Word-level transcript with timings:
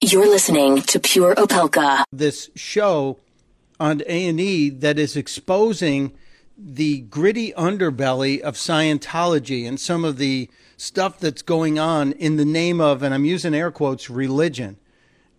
You're 0.00 0.28
listening 0.28 0.80
to 0.82 1.00
Pure 1.00 1.34
Opelka. 1.34 2.04
This 2.12 2.50
show 2.54 3.18
on 3.80 4.00
A&E 4.06 4.68
that 4.70 4.96
is 4.96 5.16
exposing 5.16 6.12
the 6.56 7.00
gritty 7.00 7.52
underbelly 7.54 8.40
of 8.40 8.54
Scientology 8.54 9.66
and 9.66 9.80
some 9.80 10.04
of 10.04 10.18
the 10.18 10.48
stuff 10.76 11.18
that's 11.18 11.42
going 11.42 11.80
on 11.80 12.12
in 12.12 12.36
the 12.36 12.44
name 12.44 12.80
of, 12.80 13.02
and 13.02 13.12
I'm 13.12 13.24
using 13.24 13.56
air 13.56 13.72
quotes, 13.72 14.08
religion. 14.08 14.76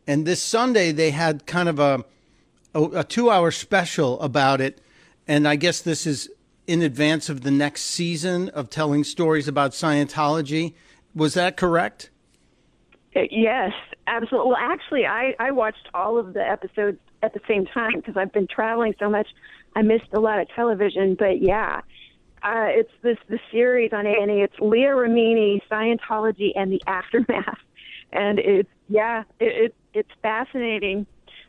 And 0.05 0.25
this 0.25 0.41
Sunday 0.43 0.91
they 0.91 1.11
had 1.11 1.45
kind 1.45 1.69
of 1.69 1.79
a 1.79 2.03
a, 2.73 2.83
a 2.99 3.03
two 3.05 3.31
hour 3.31 3.51
special 3.51 4.19
about 4.19 4.59
it, 4.59 4.81
and 5.25 5.47
I 5.47 5.55
guess 5.55 5.79
this 5.79 6.05
is 6.05 6.29
in 6.67 6.81
advance 6.81 7.29
of 7.29 7.43
the 7.43 7.51
next 7.51 7.83
season 7.83 8.49
of 8.49 8.69
telling 8.69 9.05
stories 9.05 9.47
about 9.47 9.71
Scientology. 9.71 10.73
Was 11.15 11.33
that 11.35 11.55
correct? 11.55 12.09
Yes, 13.31 13.71
absolutely. 14.07 14.49
Well, 14.51 14.57
actually, 14.59 15.05
I, 15.05 15.35
I 15.39 15.51
watched 15.51 15.89
all 15.93 16.17
of 16.17 16.33
the 16.33 16.47
episodes 16.47 16.99
at 17.23 17.33
the 17.33 17.39
same 17.47 17.65
time 17.65 17.93
because 17.95 18.15
I've 18.17 18.31
been 18.31 18.47
traveling 18.47 18.93
so 18.99 19.09
much. 19.09 19.27
I 19.75 19.81
missed 19.81 20.13
a 20.13 20.19
lot 20.19 20.39
of 20.39 20.47
television, 20.55 21.15
but 21.17 21.41
yeah, 21.41 21.81
uh, 22.43 22.67
it's 22.69 22.91
this 23.01 23.17
the 23.29 23.39
series 23.51 23.91
on 23.93 24.05
A&E. 24.05 24.41
It's 24.41 24.59
Leah 24.59 24.89
Remini, 24.89 25.61
Scientology, 25.69 26.51
and 26.55 26.71
the 26.71 26.81
aftermath, 26.87 27.57
and 28.11 28.39
it's 28.39 28.69
yeah, 28.89 29.23
it, 29.39 29.65
it 29.71 29.75
it's 29.93 30.11
fascinating. 30.21 31.05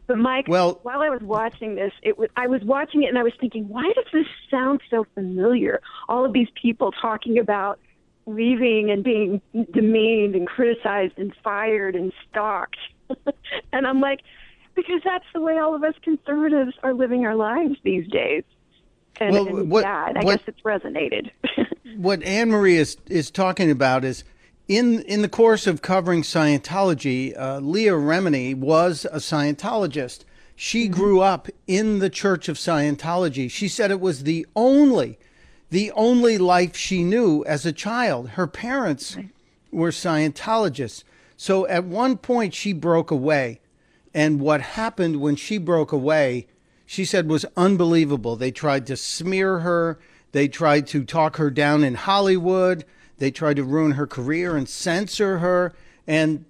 But 0.06 0.16
Mike, 0.18 0.46
Well- 0.48 0.80
while 0.82 1.02
I 1.02 1.10
was 1.10 1.20
watching 1.22 1.74
this, 1.74 1.92
it 2.02 2.18
was 2.18 2.30
I 2.36 2.46
was 2.46 2.62
watching 2.64 3.02
it 3.02 3.08
and 3.08 3.18
I 3.18 3.22
was 3.22 3.34
thinking, 3.38 3.68
why 3.68 3.92
does 3.94 4.06
this 4.12 4.26
sound 4.50 4.80
so 4.90 5.06
familiar? 5.14 5.80
All 6.08 6.24
of 6.24 6.32
these 6.32 6.48
people 6.60 6.92
talking 6.92 7.38
about 7.38 7.78
leaving 8.28 8.90
and 8.90 9.02
being 9.02 9.40
demeaned 9.72 10.34
and 10.34 10.46
criticized 10.46 11.14
and 11.18 11.34
fired 11.42 11.96
and 11.96 12.12
stalked. 12.30 12.76
and 13.72 13.86
I'm 13.86 14.00
like, 14.00 14.20
because 14.74 15.00
that's 15.04 15.24
the 15.34 15.40
way 15.40 15.58
all 15.58 15.74
of 15.74 15.82
us 15.82 15.94
conservatives 16.02 16.74
are 16.82 16.92
living 16.94 17.24
our 17.26 17.34
lives 17.34 17.76
these 17.82 18.06
days. 18.08 18.44
And, 19.18 19.32
Well, 19.32 19.46
and 19.58 19.70
what- 19.70 19.84
yeah, 19.84 20.12
I 20.14 20.24
what- 20.24 20.38
guess 20.38 20.48
it's 20.48 20.60
resonated. 20.60 21.30
what 21.96 22.22
Anne 22.22 22.50
Marie 22.50 22.76
is 22.76 22.96
is 23.08 23.30
talking 23.30 23.70
about 23.70 24.04
is 24.04 24.22
in 24.68 25.00
in 25.02 25.22
the 25.22 25.28
course 25.28 25.66
of 25.66 25.80
covering 25.82 26.22
Scientology, 26.22 27.36
uh, 27.36 27.58
Leah 27.60 27.94
Remini 27.94 28.54
was 28.54 29.06
a 29.06 29.16
Scientologist. 29.16 30.24
She 30.54 30.86
grew 30.88 31.20
up 31.20 31.48
in 31.66 31.98
the 32.00 32.10
Church 32.10 32.48
of 32.48 32.56
Scientology. 32.56 33.50
She 33.50 33.68
said 33.68 33.90
it 33.90 34.00
was 34.00 34.24
the 34.24 34.46
only 34.54 35.18
the 35.70 35.92
only 35.92 36.38
life 36.38 36.76
she 36.76 37.02
knew 37.02 37.44
as 37.44 37.66
a 37.66 37.72
child. 37.72 38.30
Her 38.30 38.46
parents 38.46 39.16
were 39.70 39.90
Scientologists. 39.90 41.04
So 41.36 41.66
at 41.68 41.84
one 41.84 42.16
point 42.16 42.54
she 42.54 42.72
broke 42.72 43.10
away. 43.10 43.60
And 44.14 44.40
what 44.40 44.60
happened 44.60 45.20
when 45.20 45.36
she 45.36 45.58
broke 45.58 45.92
away, 45.92 46.46
she 46.86 47.04
said 47.04 47.28
was 47.28 47.44
unbelievable. 47.56 48.36
They 48.36 48.50
tried 48.50 48.86
to 48.86 48.96
smear 48.96 49.60
her, 49.60 49.98
they 50.32 50.48
tried 50.48 50.86
to 50.88 51.04
talk 51.04 51.36
her 51.36 51.50
down 51.50 51.84
in 51.84 51.94
Hollywood, 51.94 52.84
they 53.18 53.30
tried 53.30 53.56
to 53.56 53.64
ruin 53.64 53.92
her 53.92 54.06
career 54.06 54.56
and 54.56 54.68
censor 54.68 55.38
her. 55.38 55.74
And 56.06 56.46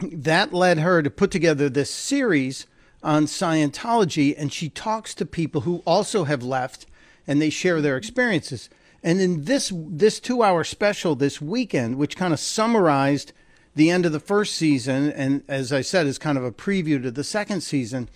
that 0.00 0.52
led 0.52 0.78
her 0.78 1.02
to 1.02 1.10
put 1.10 1.30
together 1.30 1.68
this 1.68 1.90
series 1.90 2.66
on 3.02 3.26
Scientology. 3.26 4.34
And 4.36 4.52
she 4.52 4.70
talks 4.70 5.14
to 5.14 5.26
people 5.26 5.62
who 5.62 5.82
also 5.86 6.24
have 6.24 6.42
left 6.42 6.86
and 7.26 7.40
they 7.40 7.50
share 7.50 7.80
their 7.80 7.94
mm-hmm. 7.94 7.98
experiences. 7.98 8.70
And 9.02 9.20
in 9.20 9.44
this 9.44 9.72
this 9.74 10.18
two 10.20 10.42
hour 10.42 10.64
special 10.64 11.14
this 11.14 11.40
weekend, 11.40 11.96
which 11.96 12.16
kind 12.16 12.32
of 12.32 12.40
summarized 12.40 13.32
the 13.74 13.90
end 13.90 14.06
of 14.06 14.12
the 14.12 14.20
first 14.20 14.54
season, 14.54 15.12
and 15.12 15.42
as 15.48 15.72
I 15.72 15.82
said, 15.82 16.06
is 16.06 16.18
kind 16.18 16.38
of 16.38 16.44
a 16.44 16.50
preview 16.50 17.00
to 17.02 17.10
the 17.10 17.24
second 17.24 17.60
season. 17.60 18.08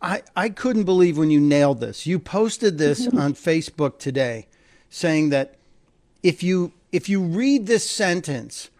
I, 0.00 0.22
I 0.34 0.50
couldn't 0.50 0.84
believe 0.84 1.16
when 1.16 1.30
you 1.30 1.40
nailed 1.40 1.80
this. 1.80 2.06
You 2.06 2.18
posted 2.18 2.78
this 2.78 3.06
mm-hmm. 3.06 3.18
on 3.18 3.34
Facebook 3.34 3.98
today 3.98 4.46
saying 4.90 5.30
that 5.30 5.54
if 6.22 6.42
you 6.42 6.72
if 6.92 7.08
you 7.08 7.22
read 7.22 7.66
this 7.66 7.88
sentence 7.88 8.70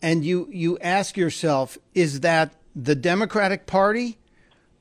and 0.00 0.24
you 0.24 0.48
you 0.50 0.78
ask 0.78 1.16
yourself, 1.16 1.78
is 1.94 2.20
that 2.20 2.52
the 2.74 2.94
Democratic 2.94 3.66
Party 3.66 4.18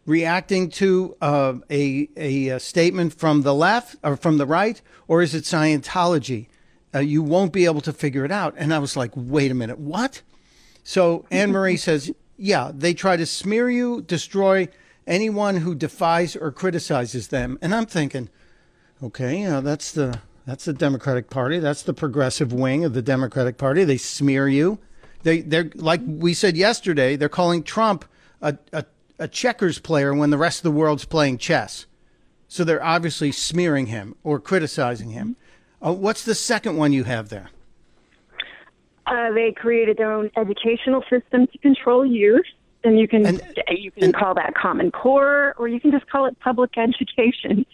reacting 0.08 0.70
to 0.70 1.16
uh, 1.22 1.54
a, 1.70 2.10
a 2.18 2.48
a 2.48 2.60
statement 2.60 3.14
from 3.14 3.44
the 3.44 3.54
left 3.54 3.98
or 4.04 4.18
from 4.18 4.40
the 4.40 4.48
right, 4.48 4.82
or 5.08 5.22
is 5.22 5.36
it 5.36 5.44
Scientology? 5.44 6.48
Uh, 6.96 7.00
you 7.00 7.22
won't 7.22 7.54
be 7.54 7.66
able 7.66 7.82
to 7.82 7.94
figure 7.94 8.26
it 8.26 8.32
out. 8.32 8.56
And 8.58 8.74
I 8.74 8.80
was 8.80 8.98
like, 8.98 9.12
wait 9.14 9.52
a 9.52 9.54
minute, 9.54 9.78
what? 9.78 10.24
So 10.84 11.26
Anne 11.30 11.52
Marie 11.52 11.78
says, 11.78 12.10
yeah, 12.38 12.72
they 12.74 12.94
try 12.94 13.18
to 13.18 13.26
smear 13.26 13.70
you, 13.70 14.02
destroy 14.02 14.70
anyone 15.06 15.58
who 15.58 15.76
defies 15.76 16.36
or 16.36 16.52
criticizes 16.52 17.28
them. 17.28 17.60
And 17.62 17.76
I'm 17.76 17.86
thinking, 17.86 18.30
okay, 19.04 19.42
you 19.42 19.50
know, 19.50 19.62
that's 19.62 19.92
the 19.92 20.22
that's 20.46 20.64
the 20.64 20.74
Democratic 20.74 21.30
Party. 21.30 21.60
That's 21.60 21.84
the 21.84 21.94
progressive 21.94 22.54
wing 22.54 22.86
of 22.86 22.94
the 22.94 23.02
Democratic 23.02 23.58
Party. 23.58 23.84
They 23.84 23.98
smear 23.98 24.48
you. 24.48 24.80
They 25.24 25.42
they're 25.42 25.70
like 25.76 26.00
we 26.06 26.34
said 26.34 26.56
yesterday. 26.56 27.18
They're 27.18 27.28
calling 27.28 27.64
Trump 27.64 28.06
a 28.42 28.58
a, 28.72 28.86
a 29.20 29.28
checkers 29.28 29.80
player 29.80 30.14
when 30.14 30.30
the 30.30 30.38
rest 30.38 30.60
of 30.60 30.64
the 30.64 30.72
world's 30.72 31.06
playing 31.06 31.38
chess. 31.38 31.86
So 32.48 32.64
they're 32.64 32.84
obviously 32.84 33.32
smearing 33.32 33.88
him 33.88 34.16
or 34.24 34.40
criticizing 34.40 35.10
him. 35.12 35.36
Uh, 35.86 35.94
what's 35.94 36.24
the 36.24 36.36
second 36.36 36.78
one 36.78 36.94
you 36.94 37.04
have 37.04 37.30
there? 37.30 37.50
uh, 39.06 39.32
they 39.32 39.54
created 39.54 39.96
their 39.98 40.12
own 40.12 40.30
educational 40.36 41.02
system 41.10 41.48
to 41.48 41.58
control 41.60 42.06
youth. 42.06 42.46
And 42.84 43.00
you 43.00 43.08
can 43.08 43.26
And- 43.26 43.42
you 43.70 43.90
can 43.92 44.04
and- 44.06 44.14
call 44.14 44.34
that 44.36 44.54
Common 44.54 44.92
Core, 44.92 45.56
or 45.58 45.68
you 45.70 45.80
can 45.80 45.92
just 45.92 46.10
call 46.10 46.26
it 46.26 46.38
public 46.42 46.78
education, 46.78 47.66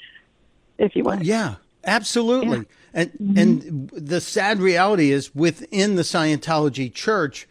if 0.77 0.95
you 0.95 1.03
want. 1.03 1.23
Yeah, 1.23 1.55
absolutely. 1.85 2.65
And 2.93 3.11
and 3.35 3.89
the 3.91 4.21
sad 4.21 4.59
reality 4.59 5.09
is 5.11 5.33
within 5.35 5.95
the 5.95 6.03
Scientology 6.03 6.93
church, 6.93 7.47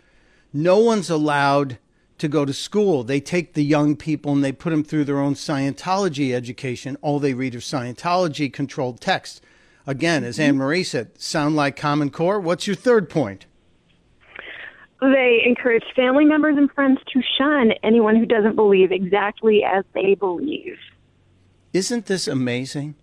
no 0.53 0.79
one's 0.79 1.11
allowed 1.11 1.79
to 2.23 2.29
go 2.29 2.45
to 2.45 2.53
school. 2.53 3.03
They 3.03 3.21
take 3.21 3.55
the 3.55 3.65
young 3.65 3.97
people 3.97 4.33
and 4.33 4.45
they 4.45 4.53
put 4.53 4.71
them 4.71 4.85
through 4.85 5.05
their 5.05 5.19
own 5.19 5.35
Scientology 5.35 6.33
education. 6.33 6.97
All 7.03 7.19
they 7.19 7.35
read 7.35 7.57
are 7.57 7.59
Scientology 7.59 8.51
controlled 8.51 9.01
texts. 9.01 9.41
Again, 9.89 10.23
as 10.23 10.39
Anne 10.39 10.57
Marie 10.57 10.85
said, 10.85 11.21
sound 11.21 11.57
like 11.57 11.75
Common 11.75 12.11
Core. 12.11 12.39
What's 12.39 12.69
your 12.69 12.77
third 12.77 13.11
point? 13.11 13.47
They 15.01 15.43
encourage 15.45 15.83
family 15.97 16.25
members 16.25 16.57
and 16.57 16.71
friends 16.71 17.01
to 17.13 17.21
shun 17.37 17.73
anyone 17.83 18.15
who 18.15 18.25
doesn't 18.25 18.55
believe 18.55 18.93
exactly 18.93 19.65
as 19.65 19.85
they 19.93 20.15
believe. 20.15 20.77
Isn't 21.73 22.07
this 22.07 22.29
amazing? 22.29 22.95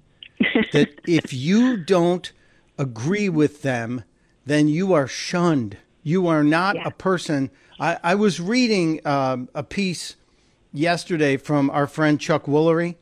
that 0.71 1.01
if 1.05 1.33
you 1.33 1.75
don't 1.75 2.31
agree 2.77 3.27
with 3.27 3.63
them, 3.63 4.05
then 4.45 4.69
you 4.69 4.93
are 4.93 5.07
shunned. 5.07 5.75
You 6.03 6.27
are 6.27 6.43
not 6.43 6.75
Yeah. 6.75 6.87
a 6.87 6.91
person. 6.91 7.49
I, 7.79 7.97
I 8.03 8.15
was 8.15 8.39
reading 8.39 9.05
um, 9.05 9.49
a 9.53 9.63
piece 9.63 10.15
yesterday 10.73 11.37
from 11.37 11.69
our 11.69 11.87
friend 11.87 12.19
Chuck 12.19 12.45
Woolery, 12.45 12.95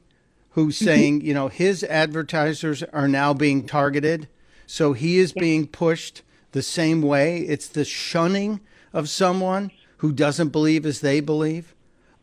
who's 0.52 0.78
saying, 0.78 1.22
you 1.22 1.34
know, 1.34 1.48
his 1.50 1.84
advertisers 1.84 2.84
are 2.84 3.08
now 3.08 3.34
being 3.34 3.66
targeted. 3.68 4.28
So 4.66 4.94
he 4.94 5.18
is 5.18 5.32
being 5.34 5.68
pushed 5.68 6.22
the 6.52 6.62
same 6.64 7.02
way. 7.02 7.42
It's 7.42 7.68
the 7.68 7.86
shunning 7.86 8.60
of 8.94 9.10
someone 9.10 9.72
who 9.98 10.12
doesn't 10.12 10.50
believe 10.50 10.86
as 10.86 11.02
they 11.02 11.20
believe. 11.20 11.74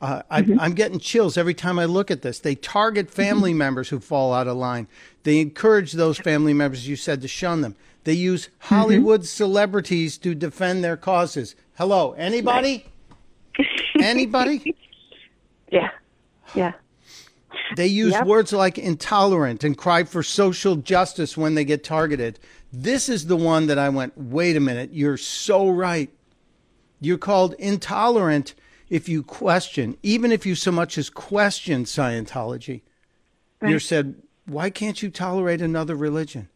Uh, 0.01 0.23
I, 0.31 0.45
I'm 0.59 0.75
getting 0.75 0.99
chills 0.99 1.39
every 1.39 1.55
time 1.55 1.79
I 1.79 1.87
look 1.87 2.11
at 2.11 2.23
this. 2.23 2.39
They 2.39 2.55
target 2.55 3.11
family 3.11 3.55
members 3.55 3.89
who 3.89 4.01
fall 4.01 4.35
out 4.35 4.47
of 4.49 4.57
line. 4.57 4.87
They 5.23 5.41
encourage 5.41 5.93
those 5.93 6.19
family 6.19 6.53
members, 6.53 6.87
you 6.87 6.97
said, 6.97 7.23
to 7.23 7.29
shun 7.29 7.63
them. 7.63 7.77
They 8.05 8.13
use 8.13 8.51
Hollywood 8.59 9.25
celebrities 9.25 10.19
to 10.19 10.35
defend 10.35 10.85
their 10.85 10.97
causes. 10.97 11.57
Hello, 11.77 12.13
anybody? 12.13 12.87
Anybody? 14.01 14.77
Yeah. 15.71 15.91
Yeah. 16.55 16.73
They 17.77 17.87
use 17.87 18.13
Yep. 18.13 18.27
words 18.27 18.53
like 18.53 18.79
intolerant 18.79 19.65
and 19.65 19.77
cry 19.77 20.05
for 20.05 20.23
social 20.23 20.77
justice 20.77 21.37
when 21.37 21.55
they 21.55 21.65
get 21.65 21.83
targeted. 21.83 22.39
This 22.73 23.09
is 23.09 23.27
the 23.27 23.37
one 23.37 23.67
that 23.69 23.79
I 23.79 23.89
went, 23.89 24.17
wait 24.17 24.57
a 24.57 24.61
minute, 24.61 24.91
you're 24.93 25.17
so 25.17 25.69
right. 25.69 26.11
You're 27.01 27.19
called 27.19 27.55
intolerant 27.59 28.55
if 28.91 29.09
you 29.09 29.23
question, 29.23 29.97
even 30.03 30.31
if 30.31 30.45
you 30.45 30.55
so 30.55 30.71
much 30.73 30.99
as 30.99 31.09
question 31.09 31.85
Scientology. 31.85 32.83
You're 33.67 33.81
said, 33.81 34.17
why 34.45 34.69
can't 34.69 35.03
you 35.03 35.09
tolerate 35.09 35.63
another 35.63 35.97
religion? 35.97 36.49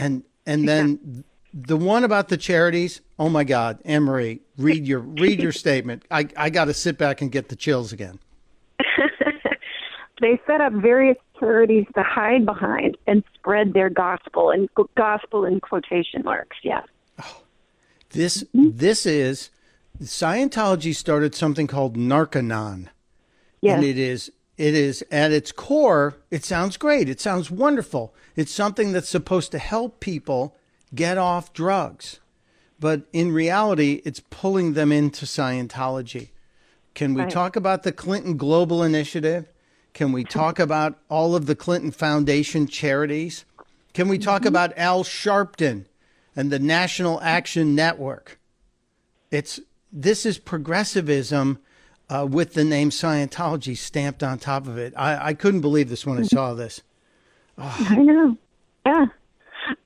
And 0.00 0.24
and 0.46 0.68
then 0.68 1.24
the 1.52 1.76
one 1.76 2.04
about 2.04 2.28
the 2.28 2.36
charities, 2.36 3.00
oh 3.18 3.28
my 3.28 3.44
God, 3.44 3.80
Anne 3.84 4.04
Marie, 4.04 4.40
read 4.56 4.86
your 4.86 5.00
read 5.00 5.40
your 5.40 5.52
statement. 5.64 6.04
I, 6.10 6.28
I 6.36 6.50
gotta 6.50 6.74
sit 6.74 6.98
back 6.98 7.20
and 7.20 7.30
get 7.30 7.48
the 7.48 7.56
chills 7.56 7.92
again. 7.92 8.18
They 10.20 10.38
set 10.46 10.60
up 10.60 10.72
various 10.74 11.16
charities 11.38 11.86
to 11.94 12.02
hide 12.02 12.44
behind 12.44 12.98
and 13.06 13.24
spread 13.34 13.72
their 13.72 13.88
gospel 13.88 14.50
and 14.50 14.68
gospel 14.96 15.46
in 15.46 15.60
quotation 15.60 16.22
marks. 16.24 16.58
Yeah. 16.62 16.82
Oh, 17.22 17.42
This 18.10 18.42
mm-hmm. 18.42 18.70
this 18.76 19.06
is 19.06 19.50
Scientology 20.02 20.94
started 20.94 21.34
something 21.34 21.66
called 21.66 21.96
Narconon. 21.96 22.88
Yes. 23.60 23.76
And 23.76 23.84
it 23.84 23.98
is 23.98 24.32
it 24.60 24.74
is 24.74 25.02
at 25.10 25.32
its 25.32 25.52
core, 25.52 26.18
it 26.30 26.44
sounds 26.44 26.76
great. 26.76 27.08
It 27.08 27.18
sounds 27.18 27.50
wonderful. 27.50 28.14
It's 28.36 28.52
something 28.52 28.92
that's 28.92 29.08
supposed 29.08 29.52
to 29.52 29.58
help 29.58 30.00
people 30.00 30.54
get 30.94 31.16
off 31.16 31.54
drugs. 31.54 32.20
But 32.78 33.04
in 33.10 33.32
reality, 33.32 34.02
it's 34.04 34.20
pulling 34.20 34.74
them 34.74 34.92
into 34.92 35.24
Scientology. 35.24 36.28
Can 36.94 37.14
we 37.14 37.22
Right. 37.22 37.30
talk 37.30 37.56
about 37.56 37.84
the 37.84 37.92
Clinton 37.92 38.36
Global 38.36 38.82
Initiative? 38.82 39.46
Can 39.94 40.12
we 40.12 40.24
talk 40.24 40.58
about 40.66 40.98
all 41.08 41.34
of 41.34 41.46
the 41.46 41.56
Clinton 41.56 41.90
Foundation 41.90 42.66
charities? 42.66 43.46
Can 43.94 44.08
we 44.08 44.18
talk 44.18 44.42
mm-hmm. 44.42 44.48
about 44.48 44.76
Al 44.76 45.04
Sharpton 45.04 45.86
and 46.36 46.52
the 46.52 46.58
National 46.58 47.18
Action 47.22 47.74
Network? 47.74 48.38
It's 49.30 49.58
this 49.90 50.26
is 50.26 50.36
progressivism 50.36 51.60
uh, 52.10 52.26
with 52.28 52.54
the 52.54 52.64
name 52.64 52.90
Scientology 52.90 53.76
stamped 53.76 54.22
on 54.22 54.38
top 54.38 54.66
of 54.66 54.76
it. 54.76 54.92
I, 54.96 55.28
I 55.28 55.34
couldn't 55.34 55.60
believe 55.60 55.88
this 55.88 56.04
when 56.04 56.18
I 56.18 56.22
saw 56.22 56.54
this. 56.54 56.82
I 57.56 57.96
know. 57.96 58.36
Yeah. 58.84 59.06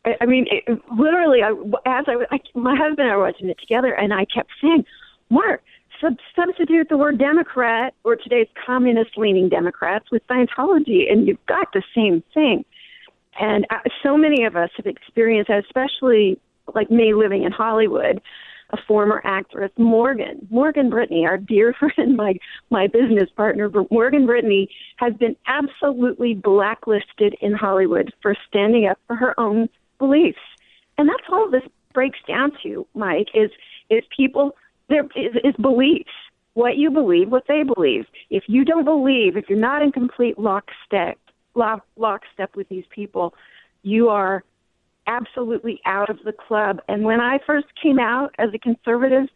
I, 0.04 0.16
I 0.22 0.26
mean, 0.26 0.46
it, 0.50 0.80
literally, 0.96 1.42
I, 1.42 1.50
as 1.86 2.06
I, 2.08 2.24
I, 2.30 2.40
my 2.54 2.74
husband 2.74 3.00
and 3.00 3.10
I 3.10 3.16
were 3.16 3.24
watching 3.24 3.48
it 3.48 3.58
together, 3.58 3.92
and 3.92 4.14
I 4.14 4.24
kept 4.24 4.50
saying, 4.60 4.84
Mark, 5.30 5.62
sub- 6.00 6.18
substitute 6.34 6.88
the 6.88 6.96
word 6.96 7.18
Democrat 7.18 7.94
or 8.04 8.16
today's 8.16 8.48
communist 8.64 9.18
leaning 9.18 9.48
Democrats 9.48 10.10
with 10.10 10.26
Scientology, 10.26 11.10
and 11.10 11.26
you've 11.26 11.44
got 11.46 11.72
the 11.72 11.82
same 11.94 12.22
thing. 12.32 12.64
And 13.38 13.66
uh, 13.70 13.80
so 14.02 14.16
many 14.16 14.44
of 14.44 14.56
us 14.56 14.70
have 14.76 14.86
experienced 14.86 15.48
that, 15.48 15.64
especially 15.64 16.38
like 16.74 16.90
me 16.90 17.12
living 17.14 17.42
in 17.42 17.52
Hollywood, 17.52 18.22
a 18.74 18.82
former 18.88 19.22
actress, 19.24 19.70
Morgan, 19.78 20.46
Morgan 20.50 20.90
Brittany, 20.90 21.24
our 21.24 21.38
dear 21.38 21.74
friend, 21.78 22.16
my, 22.16 22.34
my 22.70 22.86
business 22.86 23.30
partner, 23.36 23.70
Morgan 23.90 24.26
Brittany 24.26 24.68
has 24.96 25.14
been 25.14 25.36
absolutely 25.46 26.34
blacklisted 26.34 27.36
in 27.40 27.52
Hollywood 27.52 28.12
for 28.20 28.36
standing 28.48 28.86
up 28.86 28.98
for 29.06 29.16
her 29.16 29.38
own 29.38 29.68
beliefs. 29.98 30.38
And 30.98 31.08
that's 31.08 31.28
all 31.30 31.50
this 31.50 31.62
breaks 31.92 32.18
down 32.26 32.52
to, 32.64 32.86
Mike, 32.94 33.28
is, 33.34 33.50
is 33.90 34.02
people, 34.14 34.56
there 34.88 35.04
is, 35.16 35.34
is 35.44 35.54
beliefs. 35.60 36.10
What 36.54 36.76
you 36.76 36.90
believe, 36.90 37.30
what 37.30 37.44
they 37.48 37.64
believe. 37.64 38.06
If 38.30 38.44
you 38.46 38.64
don't 38.64 38.84
believe, 38.84 39.36
if 39.36 39.46
you're 39.48 39.58
not 39.58 39.82
in 39.82 39.90
complete 39.90 40.38
lockstep, 40.38 41.18
lock, 41.54 41.84
lockstep 41.96 42.54
with 42.54 42.68
these 42.68 42.84
people, 42.90 43.34
you 43.82 44.08
are 44.08 44.44
absolutely 45.06 45.80
out 45.84 46.10
of 46.10 46.18
the 46.24 46.32
club. 46.32 46.80
And 46.88 47.04
when 47.04 47.20
I 47.20 47.38
first 47.46 47.66
came 47.80 47.98
out 47.98 48.34
as 48.38 48.50
a 48.54 48.58
conservative, 48.58 49.28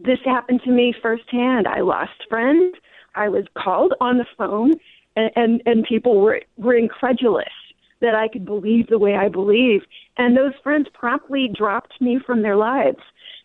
this 0.00 0.18
happened 0.24 0.62
to 0.64 0.70
me 0.70 0.94
firsthand. 1.00 1.66
I 1.68 1.80
lost 1.80 2.12
friends. 2.28 2.74
I 3.14 3.28
was 3.28 3.44
called 3.56 3.94
on 4.00 4.18
the 4.18 4.26
phone, 4.36 4.72
and 5.16 5.30
and, 5.36 5.62
and 5.66 5.84
people 5.84 6.20
were 6.20 6.40
were 6.56 6.74
incredulous 6.74 7.52
that 8.00 8.14
I 8.14 8.28
could 8.28 8.44
believe 8.44 8.88
the 8.88 8.98
way 8.98 9.14
I 9.14 9.28
believe. 9.28 9.82
And 10.16 10.36
those 10.36 10.52
friends 10.62 10.88
promptly 10.92 11.48
dropped 11.48 12.00
me 12.00 12.18
from 12.24 12.42
their 12.42 12.56
lives. 12.56 12.98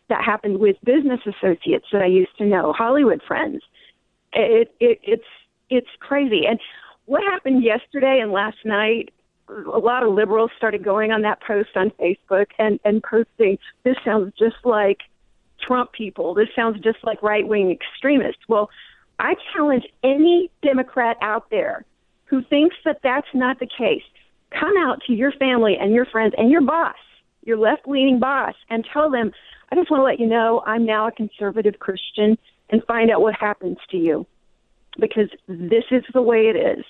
That 0.09 0.23
happened 0.23 0.59
with 0.59 0.75
business 0.83 1.19
associates 1.25 1.85
that 1.93 2.01
I 2.01 2.07
used 2.07 2.35
to 2.39 2.45
know, 2.45 2.73
Hollywood 2.73 3.21
friends. 3.27 3.61
It, 4.33 4.73
it 4.79 4.99
it's 5.03 5.23
it's 5.69 5.89
crazy. 5.99 6.45
And 6.47 6.59
what 7.05 7.23
happened 7.23 7.63
yesterday 7.63 8.19
and 8.21 8.31
last 8.31 8.57
night 8.65 9.13
a 9.49 9.79
lot 9.79 10.03
of 10.03 10.13
liberals 10.13 10.51
started 10.57 10.83
going 10.83 11.11
on 11.11 11.21
that 11.23 11.41
post 11.41 11.69
on 11.75 11.91
Facebook 11.91 12.47
and, 12.57 12.79
and 12.83 13.03
posting, 13.03 13.57
this 13.83 13.95
sounds 14.05 14.33
just 14.37 14.57
like 14.63 14.99
Trump 15.65 15.91
people. 15.91 16.33
This 16.33 16.49
sounds 16.55 16.79
just 16.81 16.99
like 17.03 17.21
right 17.21 17.47
wing 17.47 17.71
extremists. 17.71 18.41
Well, 18.47 18.69
I 19.19 19.35
challenge 19.53 19.83
any 20.03 20.49
Democrat 20.61 21.17
out 21.21 21.49
there 21.49 21.83
who 22.25 22.41
thinks 22.43 22.75
that 22.85 22.99
that's 23.03 23.27
not 23.33 23.59
the 23.59 23.67
case. 23.67 24.03
Come 24.51 24.73
out 24.77 25.01
to 25.07 25.13
your 25.13 25.31
family 25.33 25.77
and 25.79 25.93
your 25.93 26.05
friends 26.05 26.33
and 26.37 26.49
your 26.51 26.61
boss, 26.61 26.95
your 27.43 27.57
left 27.57 27.87
leaning 27.87 28.19
boss, 28.19 28.55
and 28.69 28.87
tell 28.93 29.11
them, 29.11 29.31
I 29.71 29.75
just 29.75 29.91
want 29.91 30.01
to 30.01 30.05
let 30.05 30.19
you 30.19 30.27
know 30.27 30.63
I'm 30.65 30.85
now 30.85 31.07
a 31.07 31.11
conservative 31.11 31.79
Christian 31.79 32.37
and 32.69 32.83
find 32.85 33.11
out 33.11 33.21
what 33.21 33.35
happens 33.35 33.77
to 33.91 33.97
you. 33.97 34.25
Because 34.99 35.29
this 35.47 35.85
is 35.91 36.03
the 36.13 36.21
way 36.21 36.47
it 36.47 36.55
is. 36.55 36.83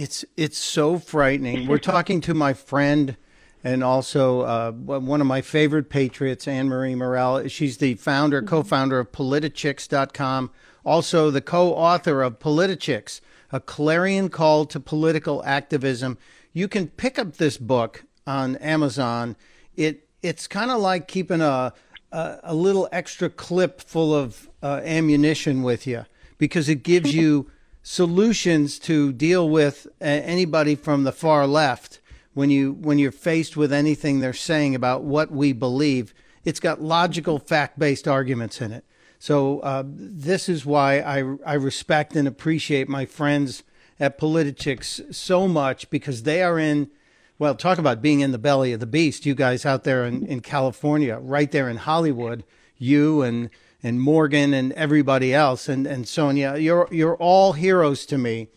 It's 0.00 0.24
it's 0.34 0.56
so 0.56 0.98
frightening. 0.98 1.66
We're 1.68 1.76
talking 1.76 2.22
to 2.22 2.32
my 2.32 2.54
friend 2.54 3.18
and 3.62 3.84
also 3.84 4.40
uh, 4.40 4.72
one 4.72 5.20
of 5.20 5.26
my 5.26 5.42
favorite 5.42 5.90
patriots, 5.90 6.48
Anne 6.48 6.70
Marie 6.70 6.94
Murrell. 6.94 7.46
She's 7.48 7.76
the 7.76 7.96
founder, 7.96 8.40
co-founder 8.40 8.98
of 8.98 9.12
Politichicks.com, 9.12 10.50
also 10.86 11.30
the 11.30 11.42
co-author 11.42 12.22
of 12.22 12.38
Politichicks, 12.38 13.20
a 13.52 13.60
clarion 13.60 14.30
call 14.30 14.64
to 14.64 14.80
political 14.80 15.44
activism. 15.44 16.16
You 16.54 16.66
can 16.66 16.88
pick 16.88 17.18
up 17.18 17.36
this 17.36 17.58
book 17.58 18.04
on 18.26 18.56
Amazon. 18.56 19.36
It 19.76 20.08
it's 20.22 20.46
kind 20.46 20.70
of 20.70 20.80
like 20.80 21.08
keeping 21.08 21.42
a, 21.42 21.74
a 22.10 22.38
a 22.42 22.54
little 22.54 22.88
extra 22.90 23.28
clip 23.28 23.82
full 23.82 24.14
of 24.14 24.48
uh, 24.62 24.80
ammunition 24.82 25.62
with 25.62 25.86
you 25.86 26.06
because 26.38 26.70
it 26.70 26.84
gives 26.84 27.14
you 27.22 27.50
solutions 27.82 28.78
to 28.80 29.12
deal 29.12 29.48
with 29.48 29.86
uh, 30.00 30.04
anybody 30.04 30.74
from 30.74 31.04
the 31.04 31.12
far 31.12 31.46
left 31.46 32.00
when 32.34 32.50
you 32.50 32.72
when 32.72 32.98
you're 32.98 33.12
faced 33.12 33.56
with 33.56 33.72
anything 33.72 34.20
they're 34.20 34.32
saying 34.32 34.74
about 34.74 35.02
what 35.02 35.30
we 35.30 35.52
believe. 35.52 36.14
It's 36.44 36.60
got 36.60 36.80
logical, 36.80 37.38
fact-based 37.38 38.08
arguments 38.08 38.60
in 38.60 38.72
it. 38.72 38.84
So 39.18 39.60
uh, 39.60 39.84
this 39.86 40.48
is 40.48 40.64
why 40.64 41.00
I 41.00 41.36
I 41.44 41.54
respect 41.54 42.16
and 42.16 42.26
appreciate 42.28 42.88
my 42.88 43.04
friends 43.06 43.62
at 43.98 44.18
Politichicks 44.18 45.14
so 45.14 45.46
much 45.46 45.90
because 45.90 46.22
they 46.22 46.42
are 46.42 46.58
in. 46.58 46.90
Well, 47.38 47.54
talk 47.54 47.78
about 47.78 48.02
being 48.02 48.20
in 48.20 48.32
the 48.32 48.38
belly 48.38 48.74
of 48.74 48.80
the 48.80 48.86
beast. 48.86 49.24
You 49.24 49.34
guys 49.34 49.64
out 49.64 49.84
there 49.84 50.04
in, 50.04 50.26
in 50.26 50.40
California, 50.40 51.18
right 51.18 51.50
there 51.50 51.70
in 51.70 51.78
Hollywood, 51.78 52.44
you 52.76 53.22
and 53.22 53.48
and 53.82 54.00
Morgan 54.00 54.52
and 54.54 54.72
everybody 54.72 55.32
else 55.34 55.68
and, 55.68 55.86
and 55.86 56.06
Sonia, 56.06 56.56
you're 56.56 56.88
you're 56.90 57.16
all 57.16 57.52
heroes 57.52 58.06
to 58.06 58.18
me. 58.18 58.48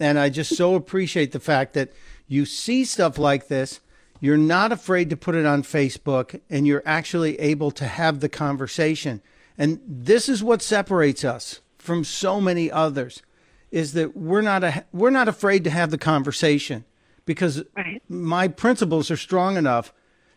And 0.00 0.18
I 0.18 0.28
just 0.28 0.56
so 0.56 0.74
appreciate 0.74 1.32
the 1.32 1.40
fact 1.40 1.74
that 1.74 1.92
you 2.26 2.44
see 2.44 2.84
stuff 2.84 3.16
like 3.18 3.48
this, 3.48 3.80
you're 4.20 4.36
not 4.36 4.72
afraid 4.72 5.10
to 5.10 5.16
put 5.16 5.34
it 5.34 5.46
on 5.46 5.62
Facebook, 5.62 6.40
and 6.50 6.66
you're 6.66 6.82
actually 6.84 7.38
able 7.38 7.70
to 7.72 7.86
have 7.86 8.20
the 8.20 8.28
conversation. 8.28 9.22
And 9.56 9.80
this 9.86 10.28
is 10.28 10.42
what 10.42 10.62
separates 10.62 11.24
us 11.24 11.60
from 11.78 12.02
so 12.02 12.40
many 12.40 12.70
others 12.70 13.22
is 13.70 13.92
that 13.92 14.16
we're 14.16 14.40
not 14.40 14.64
a, 14.64 14.84
we're 14.92 15.10
not 15.10 15.28
afraid 15.28 15.64
to 15.64 15.70
have 15.70 15.90
the 15.90 15.98
conversation 15.98 16.84
because 17.26 17.62
Right. 17.76 18.02
my 18.08 18.48
principles 18.48 19.10
are 19.10 19.16
strong 19.16 19.56
enough 19.56 19.92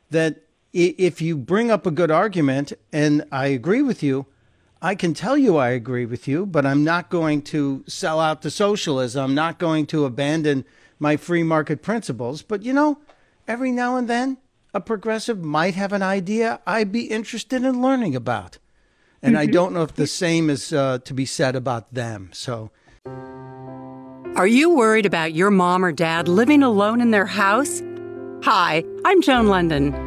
that 0.09 0.41
if 0.77 1.21
you 1.21 1.37
bring 1.37 1.71
up 1.71 1.85
a 1.85 1.91
good 1.91 2.11
argument 2.11 2.73
and 2.93 3.25
I 3.31 3.47
agree 3.47 3.81
with 3.81 4.03
you, 4.03 4.27
I 4.81 4.93
can 4.93 5.13
tell 5.13 5.37
you 5.37 5.57
I 5.57 5.69
agree 5.69 6.05
with 6.05 6.27
you, 6.27 6.45
but 6.45 6.65
I'm 6.65 6.83
not 6.83 7.09
going 7.09 7.41
to 7.43 7.83
sell 7.87 8.19
out 8.19 8.43
to 8.43 8.51
socialism. 8.51 9.23
I'm 9.23 9.35
not 9.35 9.57
going 9.57 9.87
to 9.87 10.05
abandon 10.05 10.65
my 10.99 11.17
free 11.17 11.43
market 11.43 11.81
principles. 11.81 12.43
But 12.43 12.61
you 12.61 12.73
know, 12.73 12.99
every 13.47 13.71
now 13.71 13.97
and 13.97 14.07
then, 14.07 14.37
a 14.73 14.79
progressive 14.79 15.43
might 15.43 15.73
have 15.73 15.93
an 15.93 16.03
idea 16.03 16.59
I'd 16.67 16.91
be 16.91 17.05
interested 17.05 17.63
in 17.63 17.81
learning 17.81 18.15
about. 18.15 18.59
And 19.23 19.33
mm-hmm. 19.33 19.41
I 19.41 19.45
don't 19.47 19.73
know 19.73 19.81
if 19.81 19.95
the 19.95 20.05
same 20.05 20.49
is 20.49 20.71
uh, 20.71 20.99
to 21.05 21.13
be 21.13 21.25
said 21.25 21.55
about 21.55 21.91
them. 21.93 22.29
So. 22.33 22.69
Are 24.35 24.45
you 24.45 24.69
worried 24.69 25.07
about 25.07 25.33
your 25.33 25.49
mom 25.49 25.83
or 25.83 25.91
dad 25.91 26.27
living 26.27 26.61
alone 26.61 27.01
in 27.01 27.09
their 27.09 27.25
house? 27.25 27.81
Hi, 28.43 28.83
I'm 29.03 29.23
Joan 29.23 29.47
London. 29.47 30.06